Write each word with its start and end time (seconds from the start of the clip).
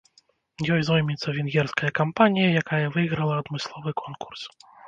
Ёй 0.75 0.81
зоймецца 0.87 1.33
венгерская 1.37 1.91
кампанія, 2.01 2.49
якая 2.65 2.83
выйграла 2.97 3.33
адмысловы 3.43 3.91
конкурс. 4.07 4.41